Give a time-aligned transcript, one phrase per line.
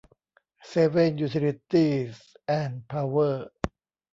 [0.67, 3.49] เซเว่น ยูทิลิตี้ส์ แอนด์ พาวเวอร์